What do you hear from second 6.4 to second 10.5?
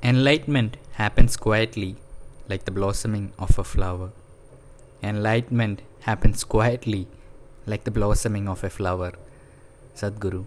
quietly, like the blossoming of a flower. Sadhguru.